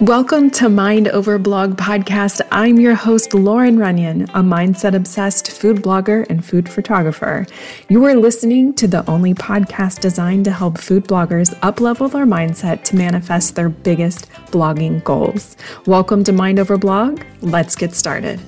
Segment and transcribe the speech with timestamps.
[0.00, 2.40] Welcome to Mind Over Blog Podcast.
[2.50, 7.46] I'm your host, Loren Runion, a mindset obsessed food blogger and food photographer.
[7.88, 12.82] You are listening to the only podcast designed to help food bloggers uplevel their mindset
[12.84, 15.56] to manifest their biggest blogging goals.
[15.86, 17.22] Welcome to Mind Over Blog.
[17.40, 18.40] Let's get started.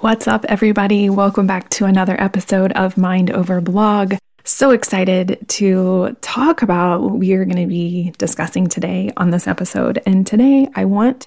[0.00, 1.08] What's up, everybody?
[1.08, 4.16] Welcome back to another episode of Mind Over Blog.
[4.46, 9.48] So excited to talk about what we are going to be discussing today on this
[9.48, 10.00] episode.
[10.06, 11.26] And today I want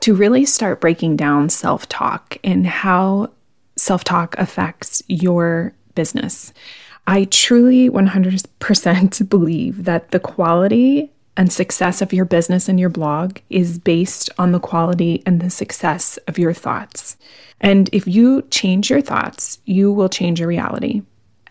[0.00, 3.30] to really start breaking down self talk and how
[3.76, 6.52] self talk affects your business.
[7.06, 13.38] I truly 100% believe that the quality and success of your business and your blog
[13.48, 17.16] is based on the quality and the success of your thoughts.
[17.62, 21.00] And if you change your thoughts, you will change your reality.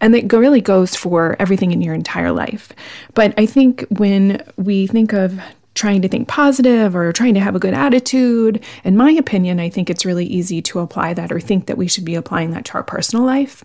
[0.02, 2.72] And it really goes for everything in your entire life.
[3.14, 5.40] But I think when we think of
[5.74, 9.70] trying to think positive or trying to have a good attitude, in my opinion, I
[9.70, 12.66] think it's really easy to apply that or think that we should be applying that
[12.66, 13.64] to our personal life,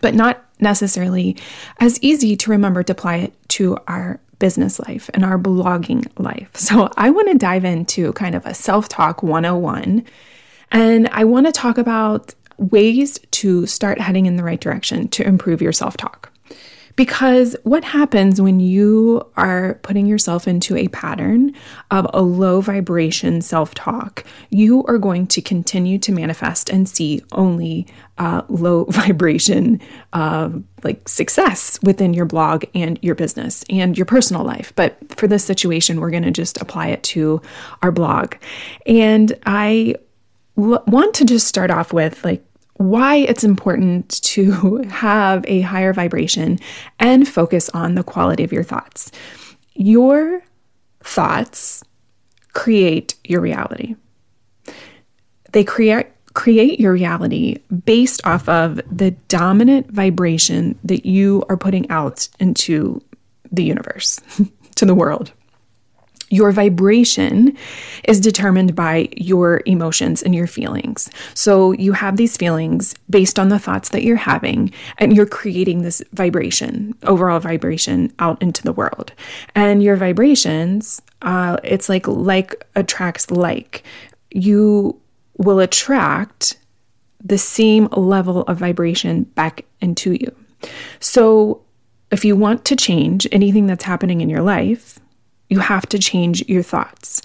[0.00, 1.36] but not necessarily
[1.78, 6.50] as easy to remember to apply it to our business life and our blogging life.
[6.56, 10.04] So I want to dive into kind of a self talk 101.
[10.72, 15.26] And I want to talk about ways to start heading in the right direction to
[15.26, 16.30] improve your self talk.
[16.96, 21.54] Because what happens when you are putting yourself into a pattern
[21.90, 27.22] of a low vibration self talk, you are going to continue to manifest and see
[27.32, 27.86] only
[28.18, 29.80] uh, low vibration
[30.12, 30.50] uh,
[30.82, 34.72] like success within your blog and your business and your personal life.
[34.76, 37.40] But for this situation, we're going to just apply it to
[37.82, 38.34] our blog.
[38.84, 39.94] And I
[40.56, 42.44] want to just start off with like
[42.80, 46.58] why it's important to have a higher vibration
[46.98, 49.12] and focus on the quality of your thoughts.
[49.74, 50.42] Your
[51.02, 51.84] thoughts
[52.54, 53.96] create your reality.
[55.52, 61.90] They create create your reality based off of the dominant vibration that you are putting
[61.90, 63.02] out into
[63.52, 64.20] the universe,
[64.76, 65.32] to the world.
[66.30, 67.56] Your vibration
[68.04, 71.10] is determined by your emotions and your feelings.
[71.34, 75.82] So you have these feelings based on the thoughts that you're having, and you're creating
[75.82, 79.12] this vibration, overall vibration out into the world.
[79.54, 83.82] And your vibrations, uh, it's like like attracts like.
[84.30, 85.00] You
[85.36, 86.56] will attract
[87.22, 90.34] the same level of vibration back into you.
[91.00, 91.62] So
[92.10, 94.98] if you want to change anything that's happening in your life,
[95.50, 97.20] you have to change your thoughts.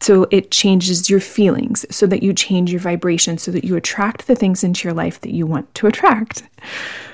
[0.00, 4.26] So it changes your feelings so that you change your vibration so that you attract
[4.26, 6.42] the things into your life that you want to attract.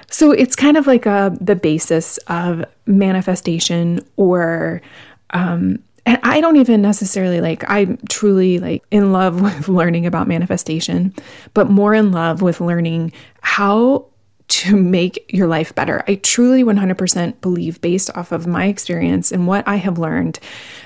[0.09, 4.83] So it's kind of like a, uh, the basis of manifestation or
[5.31, 10.27] um, and I don't even necessarily like, I'm truly like in love with learning about
[10.27, 11.15] manifestation,
[11.55, 14.07] but more in love with learning how
[14.51, 16.03] to make your life better.
[16.09, 20.41] I truly 100% believe, based off of my experience and what I have learned,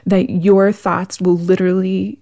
[0.07, 2.19] that your thoughts will literally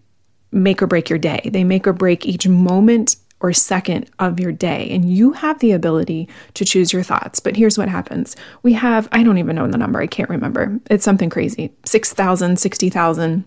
[0.53, 1.51] make or break your day.
[1.53, 4.89] They make or break each moment or second of your day.
[4.91, 7.41] And you have the ability to choose your thoughts.
[7.41, 10.79] But here's what happens we have, I don't even know the number, I can't remember.
[10.91, 13.45] It's something crazy 6,000, 60,000,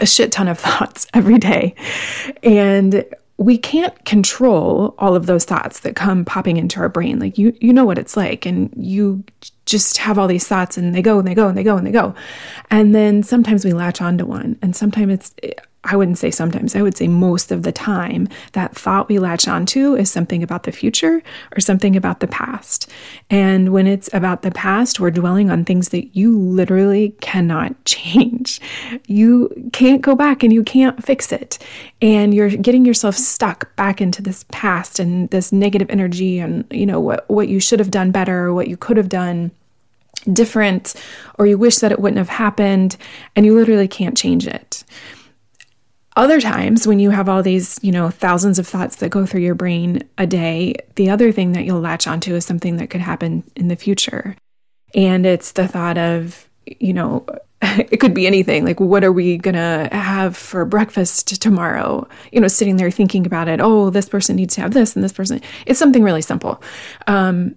[0.00, 1.76] a shit ton of thoughts every day.
[2.42, 3.04] And
[3.40, 7.18] we can't control all of those thoughts that come popping into our brain.
[7.18, 9.24] Like you you know what it's like and you
[9.64, 11.86] just have all these thoughts and they go and they go and they go and
[11.86, 12.14] they go.
[12.70, 16.82] And then sometimes we latch onto one and sometimes it's I wouldn't say sometimes, I
[16.82, 20.72] would say most of the time, that thought we latch onto is something about the
[20.72, 21.22] future
[21.56, 22.90] or something about the past.
[23.30, 28.60] And when it's about the past, we're dwelling on things that you literally cannot change.
[29.06, 31.58] You can't go back and you can't fix it.
[32.02, 36.84] And you're getting yourself stuck back into this past and this negative energy and, you
[36.84, 39.50] know, what, what you should have done better or what you could have done
[40.30, 40.94] different
[41.38, 42.98] or you wish that it wouldn't have happened
[43.34, 44.84] and you literally can't change it.
[46.16, 49.42] Other times, when you have all these, you know, thousands of thoughts that go through
[49.42, 53.00] your brain a day, the other thing that you'll latch onto is something that could
[53.00, 54.34] happen in the future.
[54.94, 57.26] And it's the thought of, you know,
[57.62, 62.08] it could be anything like, what are we going to have for breakfast tomorrow?
[62.32, 63.60] You know, sitting there thinking about it.
[63.60, 65.40] Oh, this person needs to have this and this person.
[65.66, 66.60] It's something really simple.
[67.06, 67.54] Um,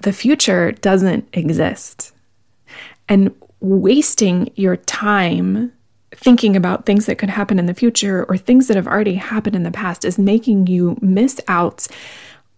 [0.00, 2.12] the future doesn't exist.
[3.08, 5.72] And wasting your time
[6.12, 9.56] thinking about things that could happen in the future or things that have already happened
[9.56, 11.86] in the past is making you miss out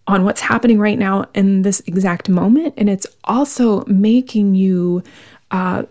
[0.07, 2.73] on what's happening right now in this exact moment.
[2.77, 5.03] And it's also making you
[5.51, 5.83] uh,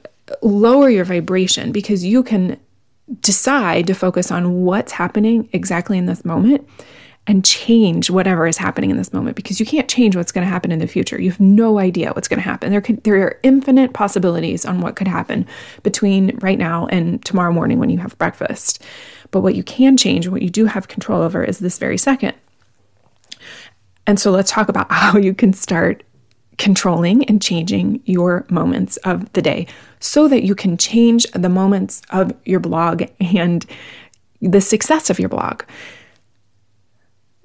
[0.43, 2.59] lower your vibration because you can
[3.21, 6.69] decide to focus on what's happening exactly in this moment
[7.29, 10.51] and change whatever is happening in this moment because you can't change what's going to
[10.51, 11.21] happen in the future.
[11.21, 12.71] You have no idea what's going to happen.
[12.71, 15.47] There could, there are infinite possibilities on what could happen
[15.83, 18.83] between right now and tomorrow morning when you have breakfast.
[19.31, 21.99] But what you can change, and what you do have control over is this very
[21.99, 22.35] second.
[24.07, 26.03] And so let's talk about how you can start
[26.57, 29.67] controlling and changing your moments of the day
[30.01, 33.67] so that you can change the moments of your blog and
[34.41, 35.63] the success of your blog.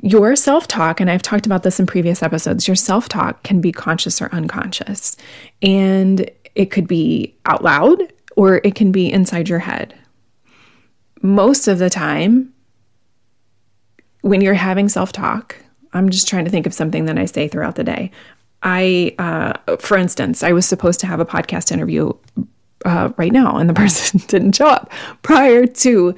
[0.05, 3.61] Your self talk, and I've talked about this in previous episodes, your self talk can
[3.61, 5.15] be conscious or unconscious.
[5.61, 9.95] And it could be out loud or it can be inside your head.
[11.21, 12.53] Most of the time,
[14.23, 15.55] when you're having self talk,
[15.93, 18.11] I'm just trying to think of something that I say throughout the day.
[18.61, 22.11] I, uh, for instance, I was supposed to have a podcast interview
[22.83, 24.91] uh, right now, and the person didn't show up.
[25.21, 26.13] Prior to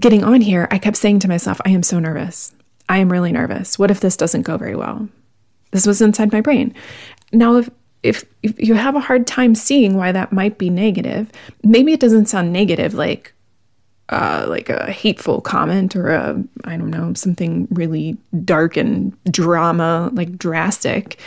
[0.00, 2.54] getting on here, I kept saying to myself, I am so nervous.
[2.88, 3.78] I am really nervous.
[3.78, 5.08] What if this doesn't go very well?
[5.70, 6.74] This was inside my brain.
[7.32, 7.70] Now, if
[8.02, 11.30] if, if you have a hard time seeing why that might be negative,
[11.62, 13.32] maybe it doesn't sound negative like
[14.08, 20.10] uh, like a hateful comment or a I don't know something really dark and drama
[20.12, 21.18] like drastic.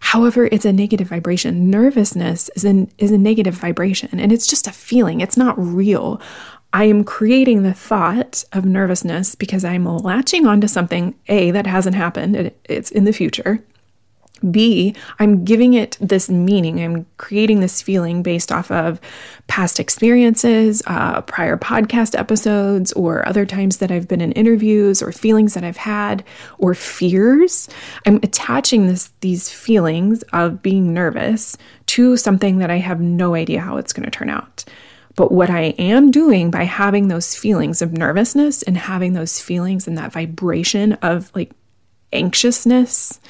[0.00, 1.70] However, it's a negative vibration.
[1.70, 5.20] Nervousness is an is a negative vibration, and it's just a feeling.
[5.20, 6.20] It's not real.
[6.74, 11.94] I am creating the thought of nervousness because I'm latching onto something, A, that hasn't
[11.94, 13.62] happened, it, it's in the future.
[14.50, 16.82] B, I'm giving it this meaning.
[16.82, 19.00] I'm creating this feeling based off of
[19.46, 25.12] past experiences, uh, prior podcast episodes, or other times that I've been in interviews, or
[25.12, 26.24] feelings that I've had,
[26.58, 27.68] or fears.
[28.04, 31.56] I'm attaching this these feelings of being nervous
[31.86, 34.64] to something that I have no idea how it's going to turn out.
[35.16, 39.86] But what I am doing by having those feelings of nervousness and having those feelings
[39.86, 41.52] and that vibration of like
[42.12, 43.20] anxiousness,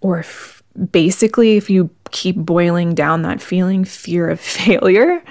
[0.00, 5.22] or f- basically, if you keep boiling down that feeling, fear of failure,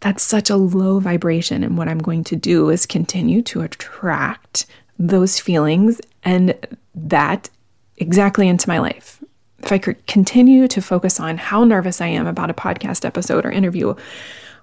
[0.00, 1.64] that's such a low vibration.
[1.64, 4.66] And what I'm going to do is continue to attract
[4.98, 6.54] those feelings and
[6.94, 7.48] that
[7.96, 9.22] exactly into my life.
[9.60, 13.44] If I could continue to focus on how nervous I am about a podcast episode
[13.44, 13.94] or interview,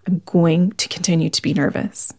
[0.07, 2.13] I'm going to continue to be nervous.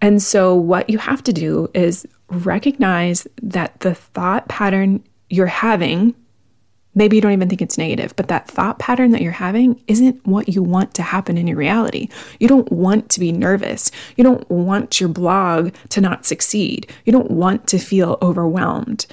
[0.00, 6.14] And so, what you have to do is recognize that the thought pattern you're having,
[6.94, 10.26] maybe you don't even think it's negative, but that thought pattern that you're having isn't
[10.26, 12.08] what you want to happen in your reality.
[12.40, 13.90] You don't want to be nervous.
[14.16, 16.90] You don't want your blog to not succeed.
[17.04, 19.06] You don't want to feel overwhelmed.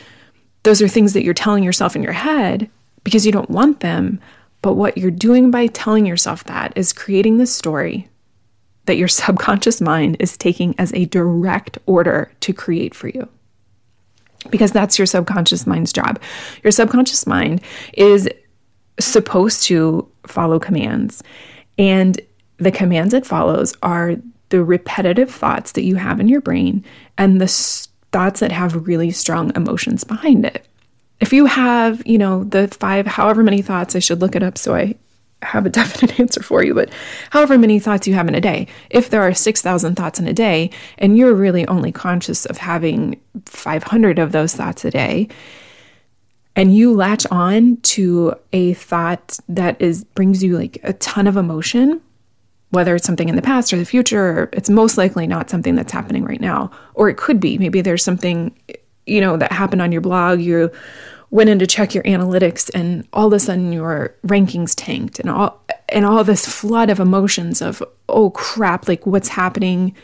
[0.63, 2.69] Those are things that you're telling yourself in your head
[3.03, 4.19] because you don't want them,
[4.61, 8.09] but what you're doing by telling yourself that is creating the story
[8.85, 13.27] that your subconscious mind is taking as a direct order to create for you.
[14.49, 16.19] Because that's your subconscious mind's job.
[16.63, 17.61] Your subconscious mind
[17.93, 18.29] is
[18.99, 21.21] supposed to follow commands.
[21.77, 22.19] And
[22.57, 24.15] the commands it follows are
[24.49, 26.83] the repetitive thoughts that you have in your brain
[27.17, 27.47] and the
[28.11, 30.68] thoughts that have really strong emotions behind it
[31.19, 34.57] if you have, you know, the five, however many thoughts, I should look it up
[34.57, 34.95] so I
[35.41, 36.89] have a definite answer for you, but
[37.29, 40.33] however many thoughts you have in a day, if there are 6,000 thoughts in a
[40.33, 45.27] day and you're really only conscious of having 500 of those thoughts a day,
[46.55, 51.37] and you latch on to a thought that is brings you like a ton of
[51.37, 52.01] emotion,
[52.71, 55.93] whether it's something in the past or the future, it's most likely not something that's
[55.93, 56.69] happening right now.
[56.95, 57.57] Or it could be.
[57.57, 58.53] Maybe there's something
[59.09, 60.71] you know, that happened on your blog, you
[61.31, 65.29] went in to check your analytics and all of a sudden your rankings tanked and
[65.29, 69.95] all and all this flood of emotions of oh crap like what's happening?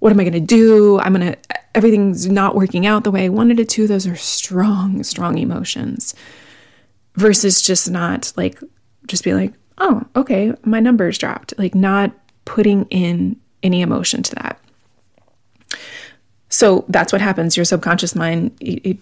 [0.00, 0.98] What am i going to do?
[1.00, 1.38] I'm going to
[1.74, 3.86] everything's not working out the way i wanted it to.
[3.86, 6.14] Those are strong strong emotions
[7.14, 8.60] versus just not like
[9.06, 11.54] just be like oh okay my numbers dropped.
[11.58, 12.12] Like not
[12.44, 14.60] putting in any emotion to that
[16.48, 17.56] so that's what happens.
[17.56, 18.98] Your subconscious mind, it, it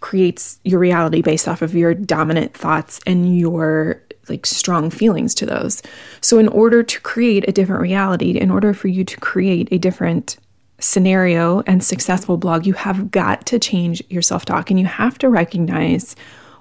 [0.00, 5.46] creates your reality based off of your dominant thoughts and your like strong feelings to
[5.46, 5.82] those.
[6.20, 9.78] So in order to create a different reality, in order for you to create a
[9.78, 10.36] different
[10.78, 15.28] scenario and successful blog, you have got to change your self-talk and you have to
[15.28, 16.16] recognize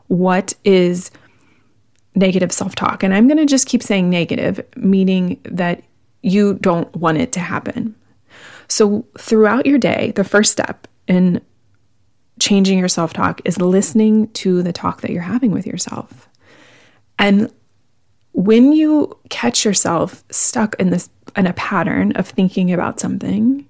[0.07, 1.11] what is
[2.13, 3.03] negative self-talk.
[3.03, 5.83] And I'm going to just keep saying negative, meaning that
[6.21, 7.95] you don't want it to happen.
[8.67, 11.41] So, throughout your day, the first step in
[12.39, 16.27] changing your self talk is listening to the talk that you're having with yourself.
[17.17, 17.51] And
[18.33, 23.65] when you catch yourself stuck in this in a pattern of thinking about something,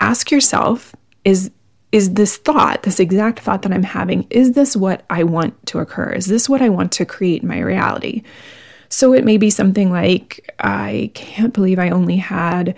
[0.00, 1.50] ask yourself is
[1.92, 5.78] is this thought, this exact thought that I'm having, is this what I want to
[5.78, 6.12] occur?
[6.12, 8.22] Is this what I want to create in my reality?
[8.88, 12.76] So it may be something like, I can't believe I only had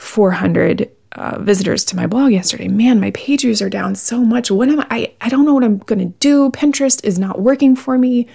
[0.00, 2.68] 400 uh, visitors to my blog yesterday.
[2.68, 4.50] Man, my page views are down so much.
[4.50, 4.86] What am I?
[4.90, 6.50] I, I don't know what I'm going to do.
[6.50, 8.26] Pinterest is not working for me.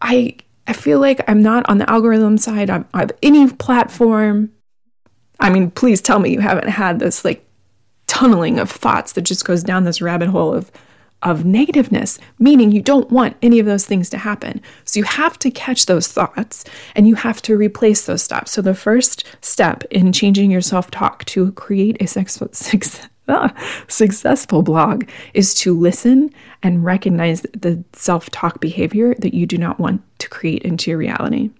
[0.00, 4.50] I I feel like I'm not on the algorithm side of, any platform.
[5.38, 7.46] I mean, please tell me you haven't had this like
[8.06, 10.72] tunneling of thoughts that just goes down this rabbit hole of
[11.24, 14.60] of negativeness, meaning you don't want any of those things to happen.
[14.84, 16.64] So you have to catch those thoughts
[16.94, 18.52] and you have to replace those thoughts.
[18.52, 22.50] So the first step in changing your self-talk to create a successful
[23.28, 23.52] ah,
[23.88, 26.30] successful blog is to listen
[26.62, 31.50] and recognize the self-talk behavior that you do not want to create into your reality.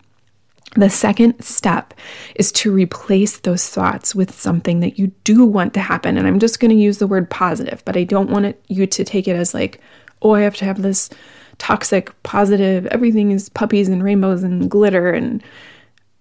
[0.75, 1.95] The second step
[2.35, 6.19] is to replace those thoughts with something that you do want to happen.
[6.19, 8.87] And I'm just going to use the word positive, but I don't want it, you
[8.87, 9.81] to take it as like,
[10.23, 11.11] oh, I have to have this
[11.59, 15.43] toxic, positive, everything is puppies and rainbows and glitter and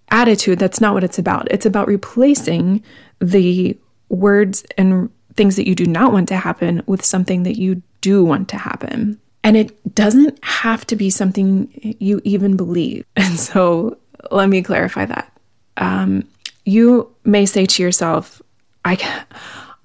[0.09, 0.59] attitude.
[0.59, 1.51] That's not what it's about.
[1.51, 2.83] It's about replacing
[3.19, 3.77] the
[4.09, 8.23] words and things that you do not want to happen with something that you do
[8.23, 9.19] want to happen.
[9.43, 13.05] And it doesn't have to be something you even believe.
[13.15, 13.97] And so
[14.31, 15.31] let me clarify that.
[15.77, 16.27] Um,
[16.65, 18.41] you may say to yourself,
[18.85, 19.25] I,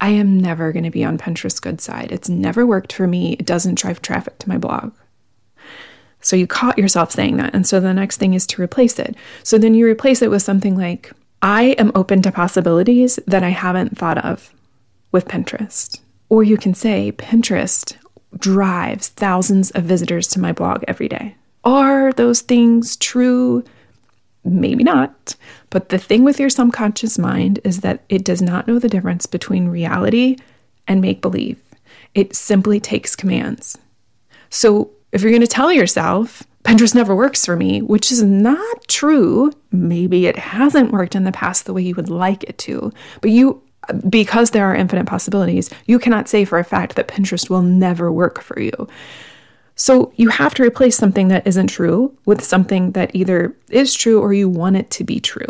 [0.01, 2.11] I am never going to be on Pinterest good side.
[2.11, 3.33] It's never worked for me.
[3.33, 4.93] It doesn't drive traffic to my blog.
[6.21, 7.53] So you caught yourself saying that.
[7.55, 9.15] And so the next thing is to replace it.
[9.43, 13.49] So then you replace it with something like, I am open to possibilities that I
[13.49, 14.53] haven't thought of
[15.11, 15.99] with Pinterest.
[16.27, 17.95] Or you can say, Pinterest
[18.37, 21.35] drives thousands of visitors to my blog every day.
[21.63, 23.63] Are those things true?
[24.49, 25.35] Maybe not.
[25.69, 29.25] But the thing with your subconscious mind is that it does not know the difference
[29.25, 30.37] between reality
[30.87, 31.59] and make believe.
[32.15, 33.77] It simply takes commands.
[34.49, 38.87] So if you're going to tell yourself, Pinterest never works for me, which is not
[38.87, 42.91] true, maybe it hasn't worked in the past the way you would like it to,
[43.21, 43.61] but you
[44.07, 48.11] because there are infinite possibilities, you cannot say for a fact that Pinterest will never
[48.11, 48.87] work for you.
[49.79, 54.19] So you have to replace something that isn't true with something that either is true
[54.19, 55.47] or you want it to be true.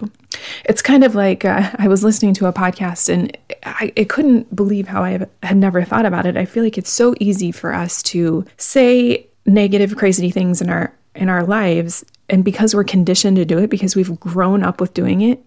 [0.66, 4.56] It's kind of like uh, I was listening to a podcast and I, I couldn't
[4.56, 6.38] believe how I had never thought about it.
[6.38, 10.94] I feel like it's so easy for us to say negative, crazy things in our
[11.16, 14.94] in our lives, and because we're conditioned to do it, because we've grown up with
[14.94, 15.44] doing it,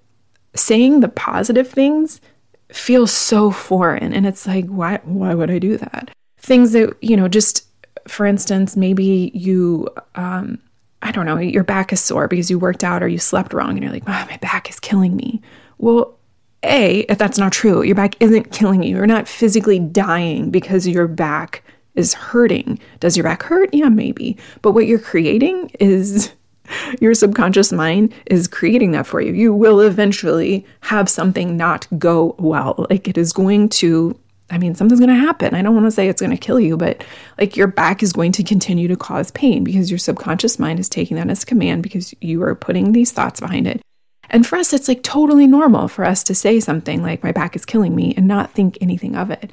[0.55, 2.21] saying the positive things
[2.69, 4.99] feels so foreign, and it's like, why?
[5.05, 6.11] Why would I do that?
[6.39, 7.65] Things that you know just
[8.09, 10.59] for instance, maybe you, um,
[11.02, 13.71] I don't know, your back is sore because you worked out or you slept wrong
[13.71, 15.40] and you're like, oh, my back is killing me.
[15.78, 16.18] Well,
[16.62, 18.97] A, if that's not true, your back isn't killing you.
[18.97, 22.78] You're not physically dying because your back is hurting.
[23.00, 23.71] Does your back hurt?
[23.73, 24.37] Yeah, maybe.
[24.62, 26.32] But what you're creating is
[27.00, 29.32] your subconscious mind is creating that for you.
[29.32, 32.87] You will eventually have something not go well.
[32.90, 34.18] Like it is going to
[34.50, 35.54] I mean, something's going to happen.
[35.54, 37.04] I don't want to say it's going to kill you, but
[37.38, 40.88] like your back is going to continue to cause pain because your subconscious mind is
[40.88, 43.80] taking that as command because you are putting these thoughts behind it.
[44.28, 47.56] And for us, it's like totally normal for us to say something like, my back
[47.56, 49.50] is killing me, and not think anything of it.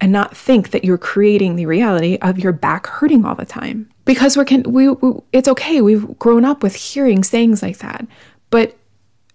[0.00, 3.90] And not think that you're creating the reality of your back hurting all the time.
[4.04, 5.80] Because we're, can, we, we it's okay.
[5.80, 8.06] We've grown up with hearing sayings like that.
[8.50, 8.76] But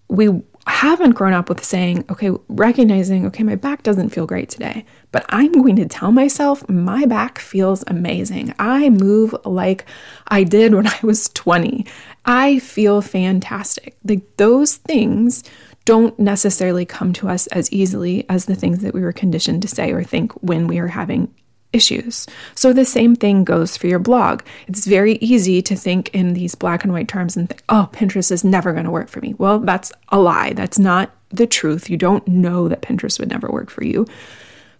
[0.08, 0.42] we
[0.72, 5.26] haven't grown up with saying, okay, recognizing, okay, my back doesn't feel great today, but
[5.30, 8.54] I'm going to tell myself my back feels amazing.
[8.60, 9.86] I move like
[10.28, 11.86] I did when I was 20.
[12.26, 13.98] I feel fantastic.
[14.06, 15.44] Like those things
[15.86, 19.68] don't necessarily come to us as easily as the things that we were conditioned to
[19.68, 21.34] say or think when we are having
[21.74, 22.28] issues.
[22.56, 24.44] So the same thing goes for your blog.
[24.68, 28.32] It's very easy to think in these black and white terms and think, oh, Pinterest
[28.32, 29.34] is never going to work for me.
[29.38, 30.54] Well, that's a lie.
[30.54, 31.90] That's not the truth.
[31.90, 34.08] You don't know that Pinterest would never work for you.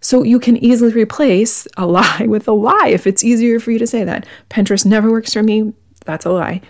[0.00, 3.78] So you can easily replace a lie with a lie if it's easier for you
[3.78, 4.26] to say that.
[4.50, 5.72] Pinterest never works for me.
[6.04, 6.60] That's a lie.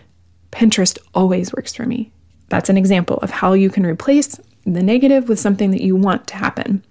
[0.53, 2.13] Pinterest always works for me.
[2.49, 6.27] That's an example of how you can replace the negative with something that you want
[6.29, 6.85] to happen.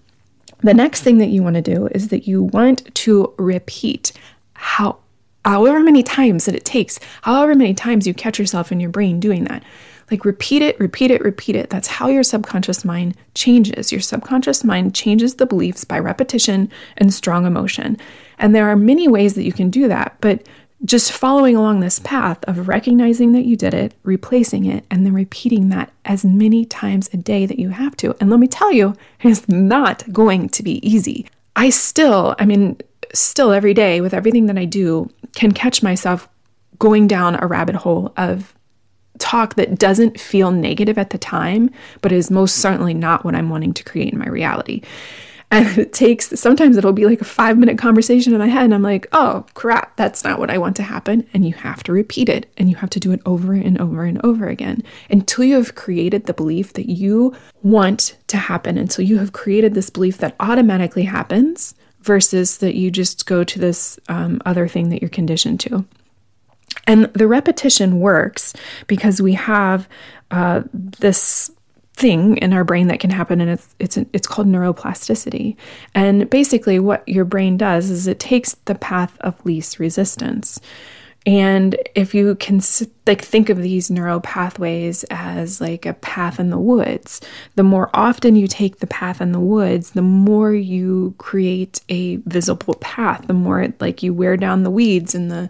[0.63, 4.13] The next thing that you want to do is that you want to repeat
[4.53, 4.97] how
[5.43, 9.19] however many times that it takes, however many times you catch yourself in your brain
[9.19, 9.63] doing that.
[10.09, 11.69] Like repeat it, repeat it, repeat it.
[11.69, 13.91] That's how your subconscious mind changes.
[13.91, 17.97] Your subconscious mind changes the beliefs by repetition and strong emotion.
[18.37, 20.47] And there are many ways that you can do that, but
[20.85, 25.13] just following along this path of recognizing that you did it, replacing it, and then
[25.13, 28.15] repeating that as many times a day that you have to.
[28.19, 31.25] And let me tell you, it's not going to be easy.
[31.55, 32.77] I still, I mean,
[33.13, 36.27] still every day with everything that I do, can catch myself
[36.79, 38.53] going down a rabbit hole of
[39.19, 41.69] talk that doesn't feel negative at the time,
[42.01, 44.81] but is most certainly not what I'm wanting to create in my reality.
[45.53, 48.63] And it takes, sometimes it'll be like a five minute conversation in my head.
[48.63, 51.27] And I'm like, oh crap, that's not what I want to happen.
[51.31, 54.03] And you have to repeat it and you have to do it over and over
[54.03, 54.81] and over again
[55.11, 59.75] until you have created the belief that you want to happen, until you have created
[59.75, 64.89] this belief that automatically happens versus that you just go to this um, other thing
[64.89, 65.85] that you're conditioned to.
[66.87, 68.55] And the repetition works
[68.87, 69.87] because we have
[70.31, 71.51] uh, this
[71.95, 75.55] thing in our brain that can happen and it's it's it's called neuroplasticity.
[75.93, 80.59] And basically what your brain does is it takes the path of least resistance.
[81.25, 82.59] And if you can
[83.07, 87.21] like think of these neural pathways as like a path in the woods,
[87.55, 92.17] the more often you take the path in the woods, the more you create a
[92.17, 95.49] visible path, the more like you wear down the weeds and the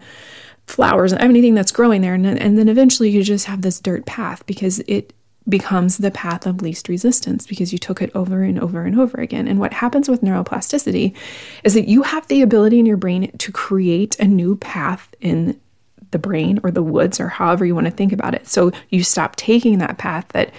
[0.68, 4.06] flowers and anything that's growing there and, and then eventually you just have this dirt
[4.06, 5.14] path because it
[5.48, 9.20] becomes the path of least resistance because you took it over and over and over
[9.20, 9.48] again.
[9.48, 11.16] And what happens with neuroplasticity
[11.64, 15.60] is that you have the ability in your brain to create a new path in
[16.12, 18.48] the brain or the woods or however you want to think about it.
[18.48, 20.54] So you stop taking that path that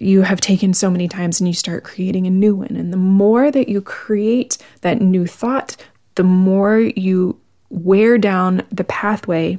[0.00, 2.74] you have taken so many times and you start creating a new one.
[2.76, 5.76] And the more that you create that new thought,
[6.14, 9.58] the more you wear down the pathway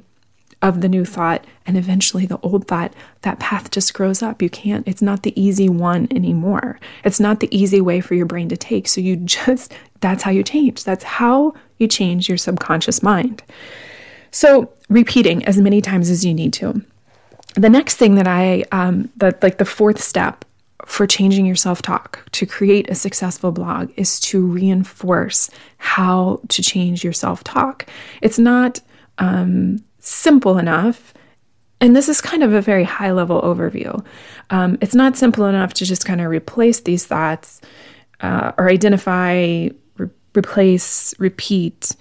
[0.61, 4.41] of the new thought and eventually the old thought, that path just grows up.
[4.41, 6.79] You can't, it's not the easy one anymore.
[7.03, 8.87] It's not the easy way for your brain to take.
[8.87, 10.83] So you just, that's how you change.
[10.83, 13.43] That's how you change your subconscious mind.
[14.31, 16.81] So repeating as many times as you need to.
[17.55, 20.45] The next thing that I, um, that like the fourth step
[20.85, 26.63] for changing your self talk to create a successful blog is to reinforce how to
[26.63, 27.85] change your self talk.
[28.21, 28.81] It's not
[29.17, 31.13] um, simple enough.
[31.81, 34.05] And this is kind of a very high level overview.
[34.49, 37.61] Um, it's not simple enough to just kind of replace these thoughts
[38.19, 41.95] uh, or identify, re- replace, repeat.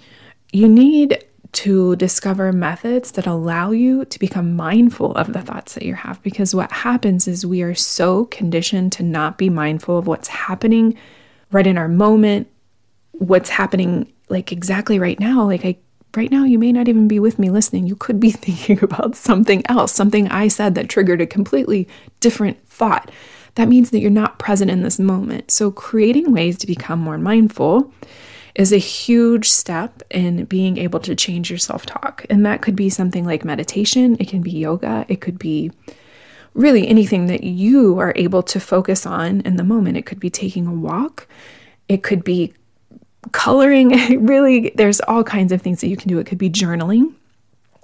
[0.51, 5.83] You need to discover methods that allow you to become mindful of the thoughts that
[5.83, 6.21] you have.
[6.21, 10.97] Because what happens is we are so conditioned to not be mindful of what's happening
[11.51, 12.47] right in our moment,
[13.13, 15.45] what's happening like exactly right now.
[15.45, 15.77] Like, I
[16.15, 17.87] right now you may not even be with me listening.
[17.87, 21.87] You could be thinking about something else, something I said that triggered a completely
[22.19, 23.11] different thought.
[23.55, 25.51] That means that you're not present in this moment.
[25.51, 27.91] So, creating ways to become more mindful
[28.55, 32.25] is a huge step in being able to change your self talk.
[32.29, 35.71] And that could be something like meditation, it can be yoga, it could be
[36.53, 39.97] really anything that you are able to focus on in the moment.
[39.97, 41.27] It could be taking a walk,
[41.87, 42.53] it could be
[43.31, 43.89] coloring
[44.25, 46.19] really there's all kinds of things that you can do.
[46.19, 47.13] It could be journaling.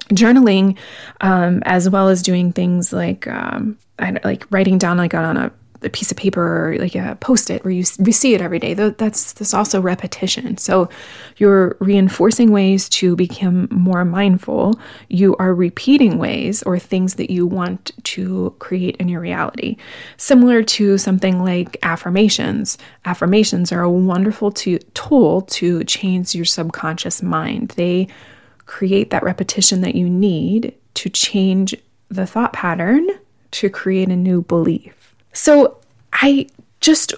[0.09, 0.77] Journaling
[1.21, 3.77] um, as well as doing things like um,
[4.23, 5.51] like writing down like on a
[5.85, 8.73] a piece of paper or like a post-it where you, you see it every day
[8.73, 10.57] that's that's also repetition.
[10.57, 10.89] So
[11.37, 14.79] you're reinforcing ways to become more mindful.
[15.09, 19.77] You are repeating ways or things that you want to create in your reality.
[20.17, 22.77] Similar to something like affirmations.
[23.05, 27.69] Affirmations are a wonderful to, tool to change your subconscious mind.
[27.69, 28.07] They
[28.65, 31.75] create that repetition that you need to change
[32.09, 33.07] the thought pattern
[33.51, 35.04] to create a new belief
[35.35, 35.77] so
[36.13, 36.47] I
[36.79, 37.13] just,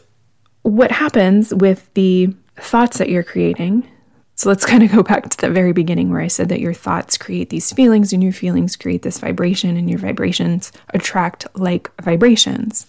[0.63, 3.87] what happens with the thoughts that you're creating?
[4.35, 6.73] So let's kind of go back to the very beginning where I said that your
[6.73, 11.89] thoughts create these feelings and your feelings create this vibration and your vibrations attract like
[12.01, 12.85] vibrations.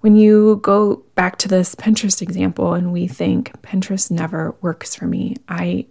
[0.00, 5.06] When you go back to this Pinterest example and we think Pinterest never works for
[5.06, 5.86] me, I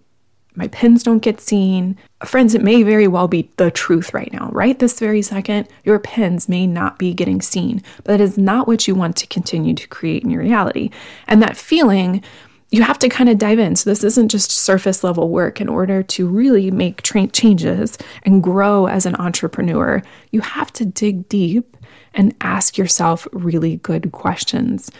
[0.56, 1.96] my pins don't get seen.
[2.24, 4.78] Friends, it may very well be the truth right now, right?
[4.78, 8.88] This very second, your pins may not be getting seen, but that is not what
[8.88, 10.90] you want to continue to create in your reality.
[11.28, 12.22] And that feeling,
[12.70, 13.76] you have to kind of dive in.
[13.76, 15.60] So, this isn't just surface level work.
[15.60, 20.84] In order to really make tra- changes and grow as an entrepreneur, you have to
[20.84, 21.76] dig deep
[22.14, 24.90] and ask yourself really good questions.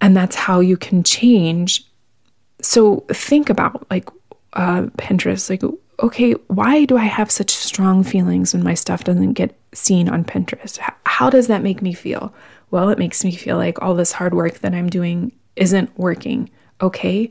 [0.00, 1.86] And that's how you can change.
[2.60, 4.08] So, think about like,
[4.54, 5.62] uh, Pinterest, like,
[6.02, 10.24] okay, why do I have such strong feelings when my stuff doesn't get seen on
[10.24, 10.78] Pinterest?
[11.06, 12.34] How does that make me feel?
[12.70, 16.50] Well, it makes me feel like all this hard work that I'm doing isn't working.
[16.80, 17.30] Okay,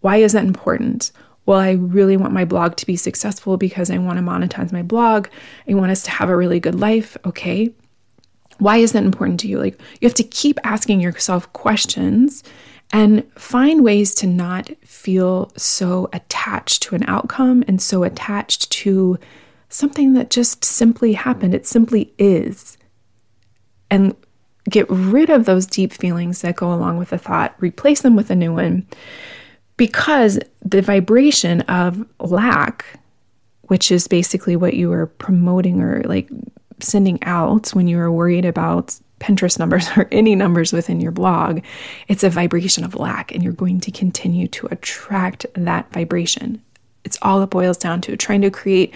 [0.00, 1.12] why is that important?
[1.50, 4.82] well, I really want my blog to be successful because I want to monetize my
[4.82, 5.26] blog.
[5.68, 7.16] I want us to have a really good life.
[7.26, 7.74] Okay.
[8.58, 9.58] Why is that important to you?
[9.58, 12.44] Like, you have to keep asking yourself questions
[12.92, 19.18] and find ways to not feel so attached to an outcome and so attached to
[19.68, 21.54] something that just simply happened.
[21.54, 22.76] It simply is.
[23.90, 24.14] And
[24.68, 28.30] get rid of those deep feelings that go along with the thought, replace them with
[28.30, 28.86] a new one.
[29.76, 32.84] Because the vibration of lack,
[33.62, 36.28] which is basically what you are promoting or like
[36.80, 41.60] sending out when you are worried about Pinterest numbers or any numbers within your blog,
[42.08, 46.62] it's a vibration of lack, and you're going to continue to attract that vibration.
[47.04, 48.94] It's all it boils down to trying to create,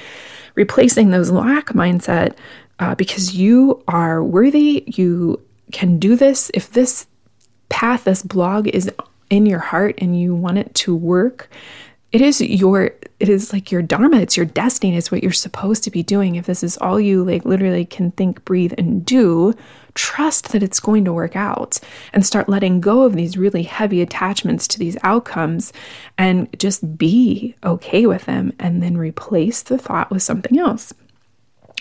[0.55, 2.37] replacing those lack mindset
[2.79, 5.41] uh, because you are worthy, you
[5.73, 6.51] can do this.
[6.55, 7.07] If this
[7.69, 8.91] path, this blog is
[9.31, 11.49] in your heart and you want it to work,
[12.15, 15.83] it is your it is like your dharma it's your destiny it's what you're supposed
[15.83, 19.53] to be doing if this is all you like literally can think breathe and do
[19.95, 21.81] trust that it's going to work out
[22.13, 25.73] and start letting go of these really heavy attachments to these outcomes
[26.17, 30.95] and just be okay with them and then replace the thought with something else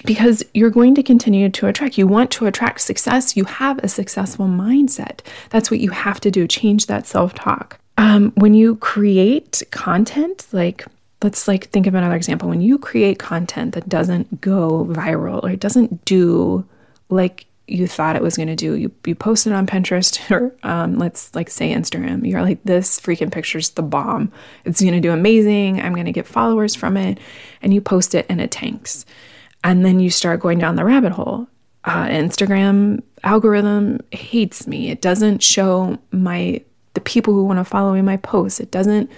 [0.03, 1.99] because you're going to continue to attract.
[1.99, 3.37] You want to attract success.
[3.37, 5.19] You have a successful mindset.
[5.51, 6.47] That's what you have to do.
[6.47, 7.79] Change that self talk.
[7.97, 10.85] Um, when you create content, like
[11.21, 12.49] let's like think of another example.
[12.49, 16.65] When you create content that doesn't go viral or it doesn't do
[17.09, 18.75] like you thought it was going to do.
[18.75, 22.27] You you post it on Pinterest or um, let's like say Instagram.
[22.27, 24.31] You're like this freaking picture's the bomb.
[24.65, 25.81] It's going to do amazing.
[25.81, 27.19] I'm going to get followers from it,
[27.61, 29.05] and you post it and it tanks,
[29.63, 31.47] and then you start going down the rabbit hole.
[31.85, 34.89] Uh, Instagram algorithm hates me.
[34.89, 36.61] It doesn't show my
[36.93, 38.59] the people who want to follow me my posts.
[38.59, 39.09] It doesn't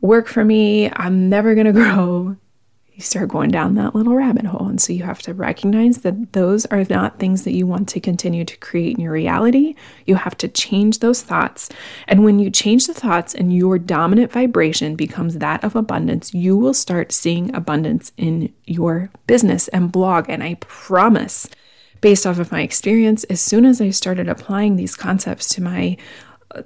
[0.00, 0.90] work for me.
[0.92, 2.36] I'm never going to grow
[2.94, 4.68] you start going down that little rabbit hole.
[4.68, 8.00] And so you have to recognize that those are not things that you want to
[8.00, 9.74] continue to create in your reality.
[10.04, 11.70] You have to change those thoughts.
[12.06, 16.54] And when you change the thoughts and your dominant vibration becomes that of abundance, you
[16.56, 20.26] will start seeing abundance in your business and blog.
[20.28, 21.48] And I promise,
[22.02, 25.96] based off of my experience, as soon as I started applying these concepts to my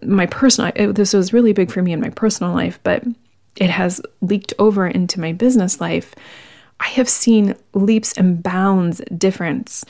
[0.03, 3.05] my personal it, this was really big for me in my personal life, but
[3.57, 6.15] it has leaked over into my business life,
[6.81, 9.85] I have seen leaps and bounds difference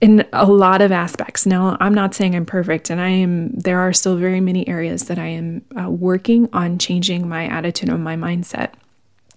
[0.00, 1.46] in a lot of aspects.
[1.46, 5.04] Now, I'm not saying I'm perfect, and I am, there are still very many areas
[5.04, 8.72] that I am uh, working on changing my attitude and my mindset.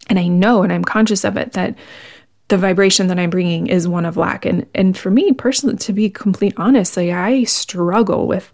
[0.09, 1.75] And I know, and I'm conscious of it, that
[2.49, 4.45] the vibration that I'm bringing is one of lack.
[4.45, 8.51] And, and for me personally, to be complete honest, like I struggle with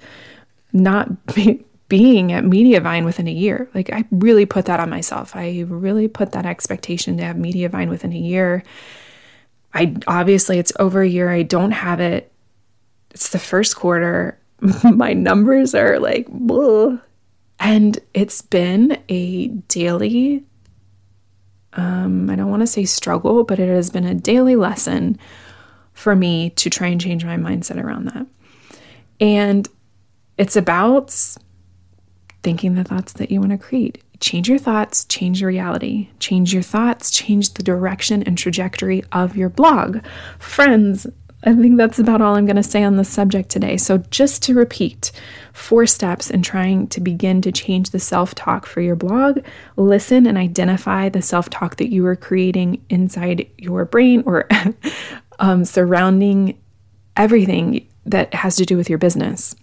[0.75, 3.69] not be, being at Mediavine within a year.
[3.73, 5.35] Like I really put that on myself.
[5.35, 8.63] I really put that expectation to have Mediavine within a year.
[9.73, 11.29] I obviously it's over a year.
[11.29, 12.31] I don't have it.
[13.11, 14.37] It's the first quarter.
[14.83, 17.01] My numbers are like Bleh.
[17.59, 20.43] and it's been a daily
[21.73, 25.19] um I don't want to say struggle, but it has been a daily lesson
[25.93, 28.25] for me to try and change my mindset around that.
[29.19, 29.67] And
[30.37, 31.11] it's about
[32.43, 34.03] thinking the thoughts that you want to create.
[34.19, 36.09] Change your thoughts, change your reality.
[36.19, 39.99] Change your thoughts, change the direction and trajectory of your blog.
[40.39, 41.07] Friends,
[41.43, 43.77] I think that's about all I'm going to say on this subject today.
[43.77, 45.11] So, just to repeat,
[45.53, 49.39] four steps in trying to begin to change the self talk for your blog.
[49.75, 54.47] Listen and identify the self talk that you are creating inside your brain or
[55.39, 56.57] um, surrounding
[57.15, 59.55] everything that has to do with your business.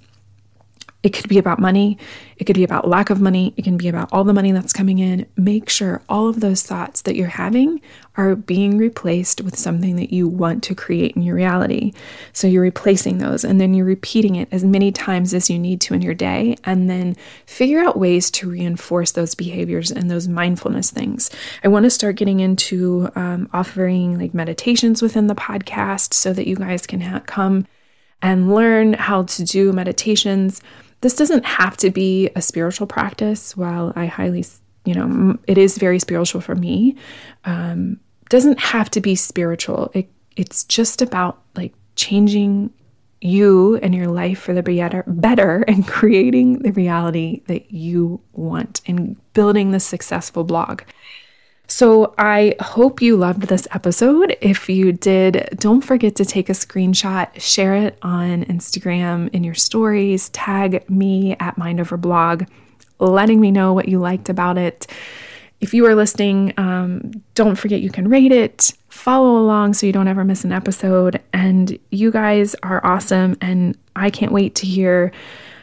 [1.02, 1.98] It could be about money.
[2.36, 3.52] It could be about lack of money.
[3.56, 5.26] It can be about all the money that's coming in.
[5.36, 7.80] Make sure all of those thoughts that you're having
[8.16, 11.92] are being replaced with something that you want to create in your reality.
[12.32, 15.80] So you're replacing those and then you're repeating it as many times as you need
[15.82, 16.56] to in your day.
[16.64, 21.30] And then figure out ways to reinforce those behaviors and those mindfulness things.
[21.64, 26.46] I want to start getting into um, offering like meditations within the podcast so that
[26.46, 27.66] you guys can ha- come
[28.22, 30.60] and learn how to do meditations
[31.02, 33.56] this doesn't have to be a spiritual practice.
[33.56, 34.44] While I highly,
[34.84, 36.96] you know, it is very spiritual for me.
[37.44, 39.90] Um, doesn't have to be spiritual.
[39.94, 42.72] It, it's just about like changing
[43.20, 48.80] you and your life for the better, better and creating the reality that you want
[48.86, 50.82] and building the successful blog.
[51.72, 54.36] So I hope you loved this episode.
[54.42, 59.54] If you did, don't forget to take a screenshot, share it on Instagram in your
[59.54, 62.44] stories, tag me at Mind Over Blog.
[62.98, 64.86] letting me know what you liked about it.
[65.62, 69.94] If you are listening, um, don't forget you can rate it, follow along so you
[69.94, 71.22] don't ever miss an episode.
[71.32, 73.38] And you guys are awesome.
[73.40, 75.10] And I can't wait to hear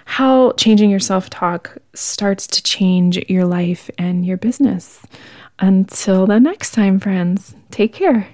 [0.05, 5.03] how changing your self talk starts to change your life and your business.
[5.59, 8.27] Until the next time, friends, take care.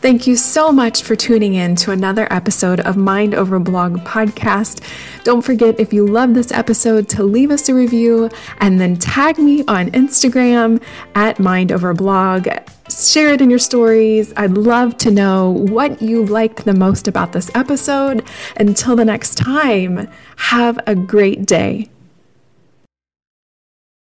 [0.00, 4.82] Thank you so much for tuning in to another episode of Mind Over Blog podcast.
[5.24, 8.30] Don't forget, if you love this episode, to leave us a review
[8.60, 10.82] and then tag me on Instagram
[11.14, 12.48] at Mind Over Blog.
[12.88, 14.32] Share it in your stories.
[14.38, 18.24] I'd love to know what you liked the most about this episode.
[18.56, 21.90] Until the next time, have a great day.